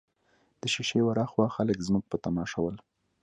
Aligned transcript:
د 0.59 0.61
شېشې 0.73 0.99
ورهاخوا 1.03 1.47
خلک 1.55 1.77
زموږ 1.87 2.03
په 2.07 2.17
تماشه 2.25 2.59
ول. 2.61 2.77